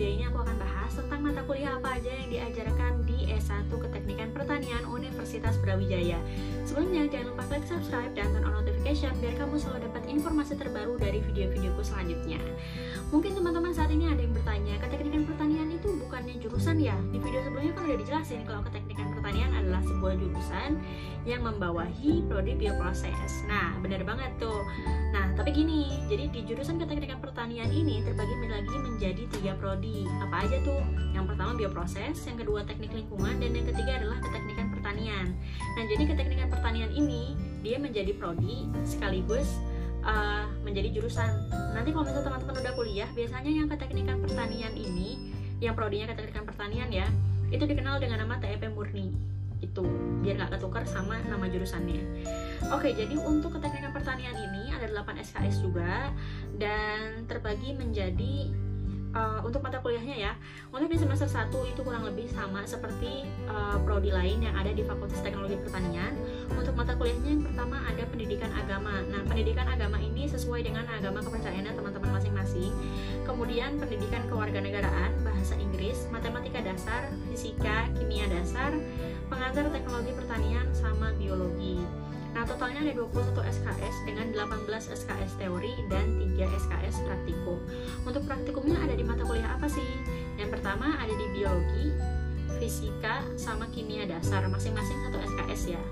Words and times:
video 0.00 0.16
ini 0.16 0.24
aku 0.32 0.40
akan 0.40 0.56
bahas 0.56 0.92
tentang 0.96 1.20
mata 1.20 1.44
kuliah 1.44 1.76
apa 1.76 2.00
aja 2.00 2.08
yang 2.08 2.32
diajarkan 2.32 3.04
di 3.04 3.28
S1 3.36 3.68
Keteknikan 3.68 4.32
Pertanian 4.32 4.88
Universitas 4.88 5.60
Brawijaya. 5.60 6.16
Sebelumnya 6.64 7.04
jangan 7.04 7.36
lupa 7.36 7.44
klik 7.52 7.68
subscribe 7.68 8.08
dan 8.16 8.32
turn 8.32 8.48
on 8.48 8.64
notification 8.64 9.12
biar 9.20 9.36
kamu 9.36 9.60
selalu 9.60 9.92
dapat 9.92 10.02
informasi 10.08 10.56
terbaru 10.56 10.96
dari 10.96 11.20
video-videoku 11.20 11.84
selanjutnya. 11.84 12.40
Mungkin 13.12 13.36
teman-teman 13.36 13.76
saat 13.76 13.92
ini 13.92 14.08
ada 14.08 14.24
yang 14.24 14.32
bertanya, 14.32 14.80
keteknikan 14.80 15.28
pertanian 15.28 15.68
itu 15.68 15.88
bukannya 15.92 16.34
jurusan 16.40 16.80
ya? 16.80 16.96
Di 17.12 17.20
video 17.20 17.44
sebelumnya 17.44 17.72
kan 17.76 17.82
udah 17.84 17.98
dijelasin 18.00 18.40
kalau 18.48 18.64
keteknikan 18.72 19.12
pertanian 19.12 19.52
adalah 19.52 19.84
sebuah 19.84 20.16
jurusan 20.16 20.80
yang 21.28 21.44
membawahi 21.44 22.24
prodi 22.24 22.56
bioproses. 22.56 23.44
Nah, 23.44 23.76
benar 23.84 24.00
banget 24.08 24.32
tuh. 24.40 24.64
Tapi 25.40 25.56
gini, 25.56 25.88
jadi 26.04 26.28
di 26.28 26.44
jurusan 26.44 26.76
keteknikan 26.76 27.16
pertanian 27.16 27.72
ini 27.72 28.04
terbagi 28.04 28.36
lagi 28.44 28.76
menjadi 28.76 29.24
tiga 29.24 29.56
prodi. 29.56 30.04
Apa 30.20 30.44
aja 30.44 30.60
tuh? 30.60 30.84
Yang 31.16 31.32
pertama 31.32 31.56
bioproses, 31.56 32.20
yang 32.28 32.36
kedua 32.36 32.60
teknik 32.68 32.92
lingkungan, 32.92 33.40
dan 33.40 33.56
yang 33.56 33.64
ketiga 33.72 34.04
adalah 34.04 34.20
keteknikan 34.20 34.68
pertanian. 34.68 35.32
Nah, 35.80 35.84
jadi 35.88 36.12
keteknikan 36.12 36.52
pertanian 36.52 36.92
ini 36.92 37.32
dia 37.64 37.80
menjadi 37.80 38.12
prodi 38.20 38.68
sekaligus 38.84 39.48
uh, 40.04 40.44
menjadi 40.60 41.00
jurusan. 41.00 41.32
Nanti 41.72 41.88
kalau 41.88 42.04
misalnya 42.04 42.26
teman-teman 42.28 42.54
udah 42.60 42.74
kuliah, 42.76 43.08
biasanya 43.16 43.48
yang 43.64 43.68
keteknikan 43.72 44.20
pertanian 44.20 44.76
ini, 44.76 45.16
yang 45.64 45.72
prodinya 45.72 46.12
keteknikan 46.12 46.44
pertanian 46.44 46.92
ya, 46.92 47.08
itu 47.48 47.64
dikenal 47.64 47.96
dengan 47.96 48.28
nama 48.28 48.36
TEP 48.44 48.76
murni 48.76 49.16
itu 49.60 49.84
biar 50.24 50.34
nggak 50.40 50.56
ketukar 50.56 50.82
sama 50.88 51.20
nama 51.28 51.44
jurusannya 51.46 52.00
oke 52.72 52.88
jadi 52.88 53.14
untuk 53.20 53.56
keteknikan 53.60 53.92
pertanian 53.92 54.36
ini 54.36 54.59
8 55.00 55.24
SKS 55.24 55.56
juga 55.64 56.12
dan 56.60 57.24
terbagi 57.24 57.72
menjadi 57.76 58.52
uh, 59.14 59.40
untuk 59.42 59.62
mata 59.62 59.78
kuliahnya 59.82 60.16
ya 60.16 60.32
untuk 60.70 60.90
di 60.90 60.98
semester 60.98 61.26
1 61.26 61.50
itu 61.50 61.80
kurang 61.82 62.06
lebih 62.06 62.30
sama 62.30 62.62
seperti 62.66 63.26
uh, 63.50 63.78
prodi 63.82 64.14
lain 64.14 64.42
yang 64.42 64.54
ada 64.54 64.70
di 64.70 64.82
Fakultas 64.86 65.20
Teknologi 65.22 65.58
Pertanian. 65.58 66.14
Untuk 66.54 66.74
mata 66.76 66.94
kuliahnya 66.94 67.30
yang 67.30 67.44
pertama 67.44 67.82
ada 67.86 68.02
pendidikan 68.06 68.50
agama. 68.54 69.02
Nah 69.08 69.22
pendidikan 69.26 69.66
agama 69.66 69.98
ini 69.98 70.30
sesuai 70.30 70.62
dengan 70.66 70.86
agama 70.86 71.22
kepercayaannya 71.24 71.74
teman-teman 71.74 72.10
masing-masing. 72.20 72.72
Kemudian 73.26 73.78
pendidikan 73.78 74.26
kewarganegaraan 74.30 75.22
bahasa 75.22 75.54
Inggris 75.58 76.06
matematika 76.10 76.62
dasar 76.62 77.10
fisika 77.30 77.86
kimia 77.98 78.26
dasar 78.30 78.74
pengantar 79.30 79.70
teknologi 79.70 80.12
pertanian 80.14 80.66
sama 80.74 81.14
biologi. 81.14 81.78
Nah, 82.30 82.46
totalnya 82.46 82.80
ada 82.86 82.92
21 82.94 83.42
SKS 83.42 83.96
dengan 84.06 84.26
18 84.30 84.94
SKS 84.94 85.32
teori 85.36 85.74
dan 85.90 86.06
3 86.18 86.46
SKS 86.46 87.02
praktikum. 87.02 87.58
Untuk 88.06 88.22
praktikumnya 88.24 88.78
ada 88.78 88.94
di 88.94 89.02
mata 89.02 89.26
kuliah 89.26 89.50
apa 89.50 89.66
sih? 89.66 89.86
Yang 90.38 90.58
pertama 90.58 90.94
ada 90.96 91.10
di 91.10 91.26
biologi, 91.34 91.90
fisika, 92.62 93.26
sama 93.34 93.66
kimia 93.74 94.06
dasar, 94.06 94.46
masing-masing 94.46 94.98
satu 95.08 95.18
SKS 95.18 95.74
ya. 95.74 95.82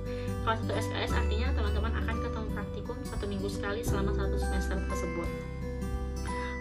Kalau 0.46 0.56
satu 0.62 0.72
SKS 0.78 1.12
artinya 1.12 1.48
teman-teman 1.58 1.92
akan 2.06 2.16
ketemu 2.22 2.46
praktikum 2.54 2.96
satu 3.02 3.24
minggu 3.26 3.48
sekali 3.50 3.80
selama 3.82 4.14
satu 4.14 4.36
semester 4.38 4.78
tersebut. 4.86 5.57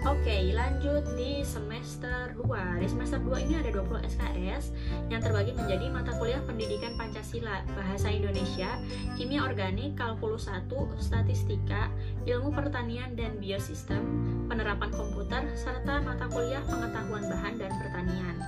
Oke, 0.08 0.56
lanjut 0.56 1.04
di 1.20 1.44
semester 1.44 2.32
2. 2.40 2.80
Di 2.80 2.88
semester 2.88 3.20
2 3.20 3.44
ini 3.44 3.60
ada 3.60 3.76
20 3.76 4.08
SKS 4.08 4.72
yang 5.12 5.20
terbagi 5.20 5.52
menjadi 5.52 5.92
mata 5.92 6.16
kuliah 6.16 6.40
Pendidikan 6.48 6.96
Pancasila, 6.96 7.60
Bahasa 7.76 8.08
Indonesia, 8.08 8.80
Kimia 9.20 9.44
Organik, 9.44 10.00
Kalkulus 10.00 10.48
1, 10.48 10.72
Statistika, 10.96 11.92
Ilmu 12.24 12.56
Pertanian 12.56 13.20
dan 13.20 13.36
Biosistem, 13.44 14.00
Penerapan 14.48 14.96
Komputer, 14.96 15.44
serta 15.60 16.00
mata 16.00 16.32
kuliah 16.32 16.64
Pengetahuan 16.64 17.28
Bahan 17.28 17.60
dan 17.60 17.72
Pertanian. 17.76 18.40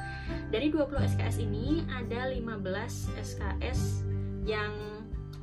Dari 0.55 0.71
20 0.71 0.95
SKS 1.11 1.44
ini 1.44 1.84
ada 1.91 2.31
15 2.31 3.19
SKS 3.19 4.07
yang 4.47 4.72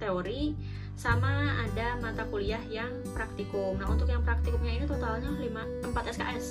teori 0.01 0.57
sama 0.97 1.53
ada 1.61 2.01
mata 2.01 2.25
kuliah 2.33 2.61
yang 2.73 2.89
praktikum. 3.13 3.77
Nah, 3.77 3.93
untuk 3.93 4.09
yang 4.09 4.25
praktikumnya 4.25 4.81
ini 4.81 4.85
totalnya 4.89 5.29
5 5.29 5.93
4 5.93 6.13
SKS. 6.17 6.47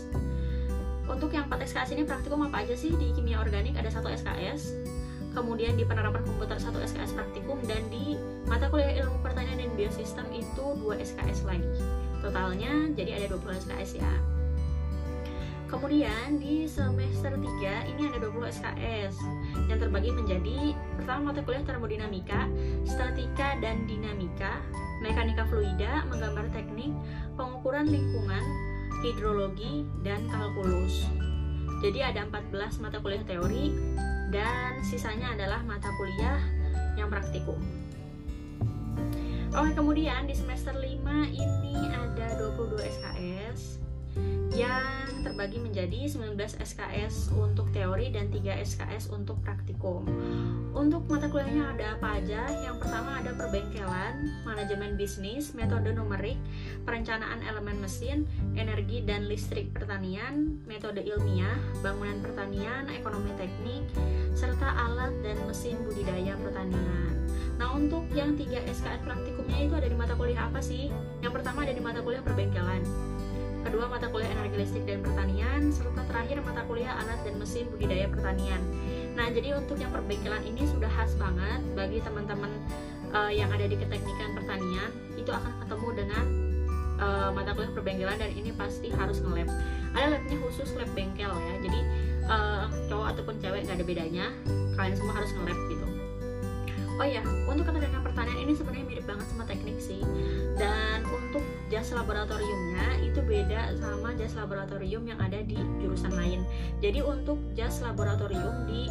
Untuk 1.10 1.34
yang 1.34 1.50
4 1.50 1.66
SKS 1.66 1.98
ini 1.98 2.06
praktikum 2.06 2.46
apa 2.46 2.62
aja 2.62 2.78
sih? 2.78 2.94
Di 2.94 3.10
kimia 3.18 3.42
organik 3.42 3.74
ada 3.74 3.90
satu 3.90 4.08
SKS. 4.14 4.78
Kemudian 5.34 5.76
di 5.76 5.84
penerapan 5.84 6.24
komputer 6.24 6.62
satu 6.62 6.80
SKS 6.80 7.18
praktikum 7.18 7.60
dan 7.68 7.82
di 7.92 8.16
mata 8.48 8.70
kuliah 8.72 9.04
ilmu 9.04 9.20
pertanian 9.20 9.60
dan 9.60 9.74
biosistem 9.74 10.30
itu 10.32 10.66
2 10.80 11.02
SKS 11.02 11.44
lagi. 11.44 11.68
Totalnya 12.22 12.94
jadi 12.94 13.26
ada 13.26 13.36
20 13.36 13.66
SKS 13.66 14.00
ya. 14.00 14.14
Kemudian 15.66 16.38
di 16.38 16.70
semester 16.70 17.34
3 17.34 17.90
ini 17.90 18.02
ada 18.14 18.22
20 18.22 18.54
SKS 18.54 19.18
yang 19.66 19.82
terbagi 19.82 20.14
menjadi 20.14 20.78
pertama 20.94 21.34
mata 21.34 21.42
kuliah 21.42 21.66
termodinamika, 21.66 22.46
statika 22.86 23.58
dan 23.58 23.90
dinamika, 23.90 24.62
mekanika 25.02 25.42
fluida, 25.50 26.06
menggambar 26.06 26.54
teknik, 26.54 26.94
pengukuran 27.34 27.90
lingkungan, 27.90 28.46
hidrologi, 29.02 29.90
dan 30.06 30.22
kalkulus. 30.30 31.10
Jadi 31.82 32.00
ada 32.02 32.30
14 32.30 32.82
mata 32.86 33.02
kuliah 33.02 33.26
teori 33.26 33.74
dan 34.30 34.80
sisanya 34.86 35.34
adalah 35.34 35.66
mata 35.66 35.90
kuliah 35.98 36.40
yang 36.94 37.10
praktikum. 37.10 37.58
Oke, 39.56 39.72
kemudian 39.74 40.30
di 40.30 40.36
semester 40.38 40.78
5 40.78 41.04
ini 41.34 41.74
ada 41.90 42.38
22 42.38 42.76
SKS 42.80 43.80
yang 44.56 44.95
terbagi 45.26 45.58
menjadi 45.58 46.06
19 46.06 46.38
SKS 46.62 47.34
untuk 47.34 47.74
teori 47.74 48.14
dan 48.14 48.30
3 48.30 48.62
SKS 48.62 49.10
untuk 49.10 49.42
praktikum. 49.42 50.06
Untuk 50.78 51.10
mata 51.10 51.26
kuliahnya 51.26 51.74
ada 51.74 51.86
apa 51.98 52.22
aja? 52.22 52.46
Yang 52.62 52.86
pertama 52.86 53.18
ada 53.18 53.34
perbengkelan, 53.34 54.30
manajemen 54.46 54.94
bisnis, 54.94 55.58
metode 55.58 55.90
numerik, 55.98 56.38
perencanaan 56.86 57.42
elemen 57.42 57.82
mesin, 57.82 58.30
energi 58.54 59.02
dan 59.02 59.26
listrik 59.26 59.74
pertanian, 59.74 60.62
metode 60.70 61.02
ilmiah, 61.02 61.58
bangunan 61.82 62.22
pertanian, 62.22 62.86
ekonomi 62.94 63.34
teknik, 63.34 63.82
serta 64.38 64.78
alat 64.78 65.12
dan 65.26 65.42
mesin 65.50 65.82
budidaya 65.82 66.38
pertanian. 66.38 67.26
Nah 67.56 67.72
untuk 67.74 68.06
yang 68.14 68.36
3 68.36 68.68
SKS 68.68 69.02
praktikumnya 69.08 69.58
itu 69.66 69.74
ada 69.74 69.88
di 69.88 69.98
mata 69.98 70.14
kuliah 70.14 70.52
apa 70.52 70.60
sih? 70.62 70.92
Yang 71.24 71.42
pertama 71.42 71.64
ada 71.64 71.74
di 71.74 71.82
mata 71.82 72.04
kuliah 72.04 72.22
perbengkelan 72.22 72.84
kedua 73.66 73.90
mata 73.90 74.06
kuliah 74.14 74.30
energi 74.30 74.62
listrik 74.62 74.86
dan 74.86 75.02
pertanian, 75.02 75.74
serta 75.74 76.06
terakhir 76.06 76.38
mata 76.46 76.62
kuliah 76.70 76.94
alat 77.02 77.18
dan 77.26 77.42
mesin 77.42 77.66
budidaya 77.74 78.06
pertanian. 78.06 78.62
Nah, 79.18 79.34
jadi 79.34 79.58
untuk 79.58 79.82
yang 79.82 79.90
perbengkelan 79.90 80.46
ini 80.46 80.70
sudah 80.70 80.92
khas 80.94 81.18
banget 81.18 81.66
bagi 81.74 81.98
teman-teman 82.06 82.54
uh, 83.10 83.34
yang 83.34 83.50
ada 83.50 83.66
di 83.66 83.74
keteknikan 83.74 84.38
pertanian, 84.38 84.94
itu 85.18 85.32
akan 85.34 85.52
ketemu 85.66 85.88
dengan 85.98 86.24
uh, 87.02 87.30
mata 87.34 87.58
kuliah 87.58 87.74
perbengkelan 87.74 88.18
dan 88.22 88.32
ini 88.38 88.54
pasti 88.54 88.94
harus 88.94 89.18
nge-lab. 89.26 89.50
Ada 89.98 90.08
labnya 90.14 90.38
khusus 90.46 90.70
lab 90.78 90.92
bengkel 90.94 91.34
ya, 91.34 91.54
jadi 91.66 91.80
uh, 92.30 92.64
cowok 92.86 93.08
ataupun 93.18 93.36
cewek 93.42 93.66
nggak 93.66 93.82
ada 93.82 93.86
bedanya, 93.88 94.26
kalian 94.78 94.94
semua 94.94 95.14
harus 95.18 95.32
nge-lab 95.34 95.60
gitu. 95.74 95.88
Oh 96.96 97.08
ya, 97.08 97.24
untuk 97.50 97.66
keterangan 97.66 98.05
pertanian 98.16 98.48
ini 98.48 98.54
sebenarnya 98.56 98.86
mirip 98.88 99.06
banget 99.12 99.28
sama 99.28 99.44
teknik 99.44 99.76
sih. 99.84 100.00
Dan 100.56 101.04
untuk 101.04 101.44
jas 101.68 101.92
laboratoriumnya 101.92 103.04
itu 103.04 103.20
beda 103.20 103.76
sama 103.76 104.16
jas 104.16 104.32
laboratorium 104.40 105.04
yang 105.04 105.20
ada 105.20 105.44
di 105.44 105.60
jurusan 105.84 106.16
lain. 106.16 106.48
Jadi 106.80 107.04
untuk 107.04 107.36
jas 107.60 107.84
laboratorium 107.84 108.64
di 108.72 108.88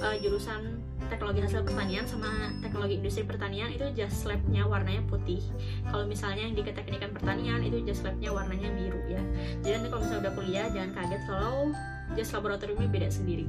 uh, 0.00 0.16
jurusan 0.16 0.80
teknologi 1.12 1.44
hasil 1.44 1.60
pertanian 1.68 2.08
sama 2.08 2.48
teknologi 2.64 2.96
industri 2.96 3.28
pertanian 3.28 3.68
itu 3.68 3.84
jas 3.92 4.24
labnya 4.24 4.64
warnanya 4.64 5.04
putih. 5.04 5.44
Kalau 5.92 6.08
misalnya 6.08 6.48
yang 6.48 6.56
di 6.56 6.64
keteknikan 6.64 7.12
pertanian 7.12 7.60
itu 7.60 7.84
jas 7.84 8.00
labnya 8.00 8.32
warnanya 8.32 8.72
biru 8.72 9.00
ya. 9.04 9.20
Jadi 9.60 9.72
nanti 9.76 9.88
kalau 9.92 10.00
misalnya 10.00 10.22
udah 10.24 10.34
kuliah 10.40 10.66
jangan 10.72 10.90
kaget 10.96 11.22
kalau 11.28 11.56
jas 12.16 12.32
laboratoriumnya 12.32 12.88
beda 12.88 13.08
sendiri. 13.12 13.44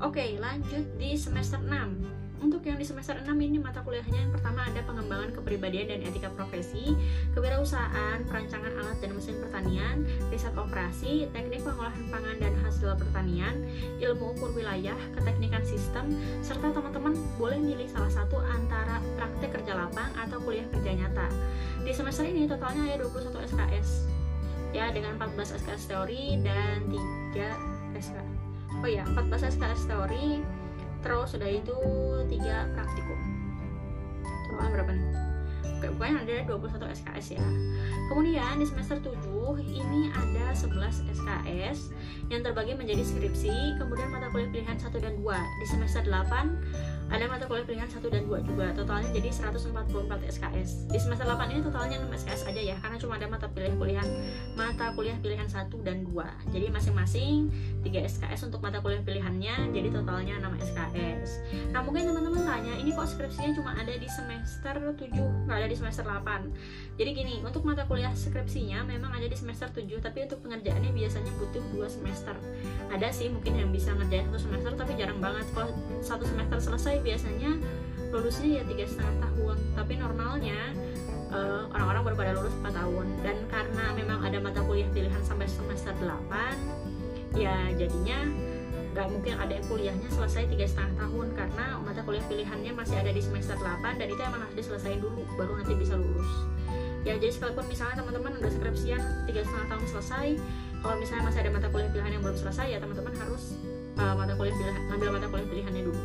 Oke, 0.00 0.40
lanjut 0.40 0.88
di 0.96 1.20
semester 1.20 1.60
6 1.60 2.27
untuk 2.38 2.62
yang 2.62 2.78
di 2.78 2.86
semester 2.86 3.18
6 3.18 3.28
ini 3.38 3.58
mata 3.58 3.82
kuliahnya 3.82 4.28
yang 4.28 4.32
pertama 4.32 4.62
ada 4.66 4.80
pengembangan 4.86 5.30
kepribadian 5.34 5.90
dan 5.90 6.00
etika 6.06 6.30
profesi, 6.34 6.94
kewirausahaan, 7.34 8.22
perancangan 8.26 8.72
alat 8.78 8.98
dan 9.02 9.10
mesin 9.14 9.36
pertanian, 9.42 10.06
riset 10.30 10.54
operasi, 10.54 11.26
teknik 11.34 11.62
pengolahan 11.66 12.04
pangan 12.10 12.36
dan 12.38 12.54
hasil 12.62 12.94
pertanian, 12.94 13.54
ilmu 13.98 14.38
ukur 14.38 14.54
wilayah, 14.54 14.96
keteknikan 15.18 15.62
sistem, 15.66 16.14
serta 16.40 16.70
teman-teman 16.70 17.18
boleh 17.36 17.58
milih 17.58 17.90
salah 17.90 18.10
satu 18.10 18.38
antara 18.54 19.02
praktek 19.18 19.60
kerja 19.60 19.72
lapang 19.74 20.10
atau 20.14 20.38
kuliah 20.42 20.66
kerja 20.70 20.94
nyata. 20.94 21.26
Di 21.82 21.90
semester 21.90 22.26
ini 22.26 22.46
totalnya 22.46 22.94
ada 22.94 23.06
21 23.06 23.48
SKS 23.54 23.88
ya 24.76 24.92
dengan 24.92 25.16
14 25.16 25.58
SKS 25.64 25.88
teori 25.88 26.38
dan 26.44 26.84
3 27.34 27.98
SKS. 27.98 28.30
Oh 28.78 28.86
ya, 28.86 29.02
14 29.10 29.58
SKS 29.58 29.88
teori 29.88 30.57
terus 31.00 31.34
sudah 31.34 31.48
itu 31.48 31.76
tiga 32.30 32.68
praktikum. 32.74 33.18
Total 34.48 34.68
berapa 34.72 34.90
nih? 34.94 35.28
Oke, 35.78 35.94
pokoknya 35.94 36.16
ada 36.26 36.34
21 36.58 36.90
SKS 36.90 37.26
ya. 37.38 37.46
Kemudian 38.10 38.58
di 38.58 38.66
semester 38.66 38.98
7 38.98 39.14
ini 39.62 40.10
ada 40.10 40.50
11 40.50 41.06
SKS 41.06 41.94
yang 42.34 42.42
terbagi 42.42 42.74
menjadi 42.74 43.06
skripsi, 43.06 43.78
kemudian 43.78 44.10
mata 44.10 44.26
kuliah 44.34 44.50
pilihan 44.50 44.74
1 44.74 44.90
dan 44.98 45.14
2. 45.22 45.38
Di 45.38 45.66
semester 45.70 46.02
8 46.02 47.08
ada 47.08 47.24
mata 47.24 47.48
kuliah 47.48 47.64
pilihan 47.64 47.88
1 47.88 48.04
dan 48.04 48.22
2 48.28 48.44
juga 48.44 48.66
totalnya 48.76 49.08
jadi 49.16 49.32
144 49.32 50.28
SKS 50.28 50.92
di 50.92 50.98
semester 51.00 51.24
8 51.24 51.56
ini 51.56 51.60
totalnya 51.64 51.96
6 52.04 52.20
SKS 52.20 52.42
aja 52.52 52.60
ya 52.60 52.76
karena 52.84 52.96
cuma 53.00 53.16
ada 53.16 53.26
mata 53.32 53.48
kuliah 53.48 54.04
mata 54.78 54.94
kuliah 54.94 55.18
pilihan 55.18 55.50
1 55.50 55.74
dan 55.82 56.06
2 56.06 56.54
jadi 56.54 56.70
masing-masing 56.70 57.50
3 57.82 57.90
SKS 57.98 58.46
untuk 58.46 58.62
mata 58.62 58.78
kuliah 58.78 59.02
pilihannya 59.02 59.74
jadi 59.74 59.90
totalnya 59.90 60.38
6 60.38 60.70
SKS 60.70 61.28
nah 61.74 61.82
mungkin 61.82 62.06
teman-teman 62.06 62.46
tanya 62.46 62.78
ini 62.78 62.94
kok 62.94 63.10
skripsinya 63.10 63.58
cuma 63.58 63.74
ada 63.74 63.90
di 63.90 64.06
semester 64.06 64.78
7 64.94 65.50
nggak 65.50 65.56
ada 65.58 65.66
di 65.66 65.74
semester 65.74 66.06
8 66.06 66.94
jadi 66.94 67.10
gini 67.10 67.42
untuk 67.42 67.62
mata 67.62 67.82
kuliah 67.90 68.14
skripsinya 68.14 68.82
memang 68.86 69.14
ada 69.14 69.26
di 69.26 69.34
semester 69.38 69.66
7 69.70 69.98
tapi 69.98 70.26
untuk 70.26 70.42
pengerjaannya 70.42 70.90
biasanya 70.90 71.30
butuh 71.38 71.62
2 71.70 71.86
semester. 71.86 72.34
Ada 72.90 73.08
sih 73.14 73.30
mungkin 73.30 73.54
yang 73.54 73.70
bisa 73.70 73.94
ngerjain 73.94 74.26
satu 74.34 74.50
semester 74.50 74.74
tapi 74.74 74.98
jarang 74.98 75.22
banget. 75.22 75.46
Kalau 75.54 75.70
satu 76.02 76.26
semester 76.26 76.58
selesai 76.58 76.98
biasanya 77.06 77.54
lulusnya 78.10 78.60
ya 78.60 78.62
tiga 78.66 78.84
setengah 78.90 79.30
tahun. 79.30 79.56
Tapi 79.78 79.92
normalnya 79.94 80.58
eh, 81.30 81.62
orang-orang 81.70 82.02
baru 82.02 82.16
pada 82.18 82.32
lulus 82.34 82.54
4 82.58 82.66
tahun. 82.66 83.06
Dan 83.22 83.36
karena 83.46 83.84
memang 83.94 84.18
ada 84.26 84.38
mata 84.42 84.60
kuliah 84.78 84.94
pilihan 84.94 85.22
sampai 85.26 85.50
semester 85.50 85.90
8 85.98 87.34
ya 87.34 87.66
jadinya 87.74 88.30
nggak 88.94 89.10
mungkin 89.10 89.34
ada 89.34 89.58
yang 89.58 89.66
kuliahnya 89.66 90.06
selesai 90.06 90.46
tiga 90.54 90.70
setengah 90.70 91.02
tahun 91.02 91.26
karena 91.34 91.66
mata 91.82 92.00
kuliah 92.06 92.22
pilihannya 92.30 92.78
masih 92.78 92.94
ada 93.02 93.10
di 93.10 93.18
semester 93.18 93.58
8 93.58 93.98
dan 93.98 94.06
itu 94.06 94.22
emang 94.22 94.38
harus 94.38 94.54
diselesaikan 94.54 95.02
dulu 95.02 95.26
baru 95.34 95.58
nanti 95.58 95.74
bisa 95.74 95.98
lulus 95.98 96.30
ya 97.02 97.18
jadi 97.18 97.26
sekalipun 97.26 97.66
misalnya 97.66 98.06
teman-teman 98.06 98.38
udah 98.38 98.50
skripsian 98.54 99.02
tiga 99.26 99.40
setengah 99.42 99.66
tahun 99.66 99.86
selesai 99.90 100.26
kalau 100.78 100.96
misalnya 101.02 101.22
masih 101.26 101.40
ada 101.42 101.50
mata 101.58 101.68
kuliah 101.74 101.90
pilihan 101.90 102.10
yang 102.14 102.22
belum 102.22 102.38
selesai 102.38 102.66
ya 102.70 102.78
teman-teman 102.78 103.14
harus 103.18 103.58
uh, 103.98 104.14
mata 104.14 104.32
kuliah 104.38 104.54
pilihan 104.54 104.78
ngambil 104.94 105.08
mata 105.10 105.26
kuliah 105.26 105.48
pilihannya 105.50 105.82
dulu 105.90 106.02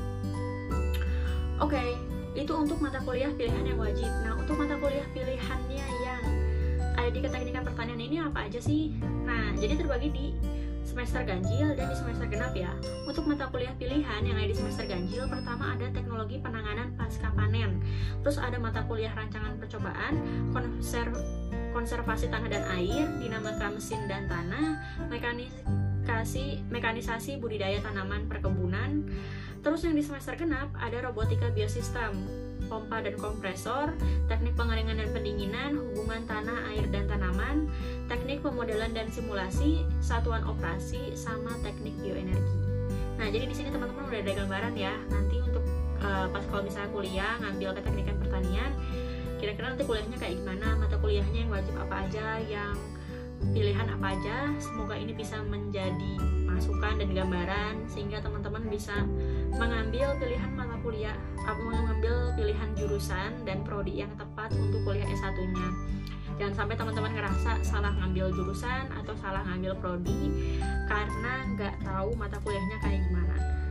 Oke, 1.62 1.78
okay, 1.78 1.90
itu 2.34 2.50
untuk 2.50 2.81
mata 2.81 2.98
kuliah 3.06 3.30
pilihan 3.38 3.62
yang 3.62 3.78
wajib. 3.78 4.10
Nah, 4.25 4.36
untuk 4.36 4.58
mata 4.58 4.74
kuliah 4.81 5.06
pilihannya 5.14 5.86
ada 7.03 7.11
di 7.11 7.19
keteknikan 7.19 7.67
pertanian 7.67 8.00
ini 8.00 8.17
apa 8.23 8.47
aja 8.47 8.63
sih? 8.63 8.95
Nah, 9.27 9.51
jadi 9.59 9.75
terbagi 9.75 10.09
di 10.15 10.27
semester 10.88 11.19
ganjil 11.27 11.75
dan 11.75 11.91
di 11.91 11.95
semester 12.00 12.31
genap 12.31 12.55
ya. 12.55 12.71
Untuk 13.03 13.27
mata 13.27 13.51
kuliah 13.51 13.75
pilihan 13.75 14.23
yang 14.23 14.39
ada 14.39 14.47
di 14.47 14.55
semester 14.55 14.88
ganjil, 14.88 15.27
pertama 15.27 15.75
ada 15.75 15.91
teknologi 15.91 16.39
penanganan 16.39 16.95
pasca 16.95 17.27
panen. 17.35 17.83
Terus 18.23 18.39
ada 18.39 18.55
mata 18.55 18.88
kuliah 18.88 19.11
rancangan 19.11 19.59
percobaan, 19.59 20.13
konser 20.55 21.11
konservasi 21.75 22.31
tanah 22.31 22.47
dan 22.47 22.63
air, 22.79 23.09
dinamika 23.19 23.67
mesin 23.67 24.07
dan 24.07 24.29
tanah, 24.31 24.79
mekanisasi 25.11 26.63
mekanisasi 26.71 27.41
budidaya 27.41 27.81
tanaman 27.83 28.29
perkebunan, 28.31 29.09
Terus 29.63 29.79
yang 29.88 29.95
di 29.95 30.03
semester 30.03 30.35
genap 30.35 30.75
ada 30.75 31.07
robotika 31.07 31.47
biosistem, 31.55 32.27
pompa 32.74 33.06
dan 33.06 33.14
kompresor, 33.22 33.94
teknik 34.25 34.58
pengeringan 34.58 34.98
dan 34.98 35.14
pendinginan, 35.14 35.78
hubungan 35.78 36.25
tanah, 36.25 36.74
air 36.74 36.90
dan 36.90 37.06
tanaman, 37.06 37.70
teknik 38.10 38.42
pemodelan 38.42 38.90
dan 38.98 39.06
simulasi, 39.14 39.86
satuan 40.02 40.42
operasi, 40.42 41.14
sama 41.14 41.54
teknik 41.62 41.94
bioenergi. 42.02 42.58
Nah, 43.22 43.30
jadi 43.30 43.46
di 43.46 43.54
sini 43.54 43.70
teman-teman 43.70 44.10
udah 44.10 44.20
ada 44.25 44.34
gambaran 44.34 44.74
ya. 44.74 44.98
Nanti 45.14 45.38
untuk 45.46 45.62
uh, 46.02 46.25
pas 46.34 46.42
kalau 46.50 46.66
misalnya 46.66 46.90
kuliah 46.90 47.34
ngambil 47.46 47.70
keteknikan 47.78 48.18
pertanian, 48.18 48.72
kira-kira 49.38 49.66
nanti 49.70 49.86
kuliahnya 49.86 50.18
kayak 50.18 50.36
gimana, 50.42 50.68
mata 50.81 50.98
kuliahnya 50.98 51.40
yang 51.46 51.52
wajib 51.54 51.78
apa 51.78 52.10
aja, 52.10 52.42
yang 52.50 52.74
pilihan 53.51 53.88
apa 53.92 54.16
aja. 54.16 54.38
Semoga 54.62 54.95
ini 54.95 55.12
bisa 55.12 55.44
menjadi 55.44 56.16
masukan 56.48 57.01
dan 57.01 57.10
gambaran 57.12 57.75
sehingga 57.90 58.22
teman-teman 58.24 58.63
bisa 58.69 58.94
mengambil 59.57 60.16
pilihan 60.22 60.51
mata 60.54 60.78
kuliah 60.86 61.18
atau 61.44 61.63
mengambil 61.66 62.31
pilihan 62.38 62.69
jurusan 62.78 63.44
dan 63.44 63.66
prodi 63.66 64.06
yang 64.06 64.12
tepat 64.16 64.54
untuk 64.56 64.80
kuliah 64.88 65.07
S1-nya. 65.10 65.68
Jangan 66.38 66.54
sampai 66.66 66.75
teman-teman 66.78 67.12
ngerasa 67.13 67.62
salah 67.62 67.94
ngambil 67.94 68.34
jurusan 68.34 68.90
atau 68.90 69.13
salah 69.22 69.46
ngambil 69.46 69.74
prodi 69.78 70.54
karena 70.89 71.34
nggak 71.57 71.75
tahu 71.86 72.10
mata 72.18 72.38
kuliahnya 72.42 72.78
kayak 72.81 73.01
gimana. 73.10 73.62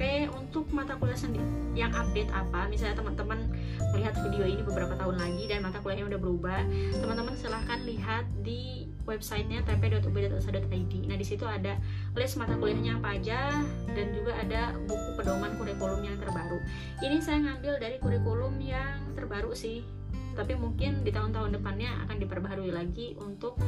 Oke, 0.00 0.32
untuk 0.32 0.64
mata 0.72 0.96
kuliah 0.96 1.12
sendiri 1.12 1.44
yang 1.76 1.92
update 1.92 2.32
apa, 2.32 2.64
misalnya 2.72 3.04
teman-teman 3.04 3.52
melihat 3.92 4.16
video 4.24 4.48
ini 4.48 4.64
beberapa 4.64 4.96
tahun 4.96 5.20
lagi 5.20 5.44
dan 5.44 5.60
mata 5.60 5.76
kuliahnya 5.84 6.08
udah 6.08 6.16
berubah, 6.16 6.64
teman-teman 7.04 7.36
silahkan 7.36 7.84
lihat 7.84 8.24
di 8.40 8.88
websitenya 9.04 9.60
tp.ub.sa.id. 9.68 10.94
Nah 11.04 11.16
di 11.20 11.26
situ 11.28 11.44
ada 11.44 11.76
list 12.16 12.40
mata 12.40 12.56
kuliahnya 12.56 12.96
apa 12.96 13.20
aja 13.20 13.60
dan 13.92 14.06
juga 14.16 14.40
ada 14.40 14.72
buku 14.88 15.20
pedoman 15.20 15.52
kurikulum 15.60 16.00
yang 16.00 16.16
terbaru. 16.16 16.64
Ini 17.04 17.20
saya 17.20 17.44
ngambil 17.44 17.72
dari 17.76 18.00
kurikulum 18.00 18.56
yang 18.56 19.04
terbaru 19.12 19.52
sih, 19.52 19.84
tapi 20.32 20.56
mungkin 20.56 21.04
di 21.04 21.12
tahun-tahun 21.12 21.60
depannya 21.60 22.08
akan 22.08 22.16
diperbaharui 22.24 22.72
lagi 22.72 23.20
untuk 23.20 23.60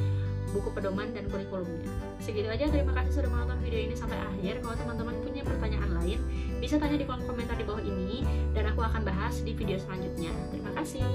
buku 0.52 0.68
pedoman 0.70 1.10
dan 1.16 1.24
kurikulumnya. 1.32 1.88
Segitu 2.20 2.46
aja, 2.46 2.68
terima 2.68 2.92
kasih 2.94 3.24
sudah 3.24 3.30
menonton 3.32 3.58
video 3.64 3.80
ini 3.80 3.96
sampai 3.96 4.20
akhir. 4.20 4.60
Kalau 4.60 4.76
teman-teman 4.76 5.16
punya 5.24 5.42
pertanyaan 5.42 5.90
lain, 5.98 6.18
bisa 6.60 6.76
tanya 6.76 6.96
di 7.00 7.04
kolom 7.08 7.24
komentar 7.24 7.56
di 7.56 7.64
bawah 7.64 7.82
ini 7.82 8.22
dan 8.52 8.70
aku 8.70 8.84
akan 8.84 9.02
bahas 9.02 9.40
di 9.40 9.56
video 9.56 9.80
selanjutnya. 9.80 10.30
Terima 10.52 10.70
kasih. 10.76 11.08